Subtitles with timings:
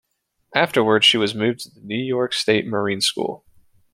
[0.55, 3.45] Afterwards, she was moved to the New York State Marine School.